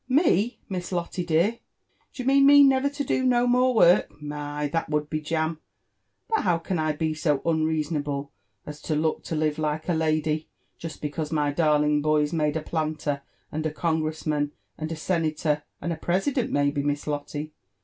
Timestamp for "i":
5.59-5.61, 6.79-6.93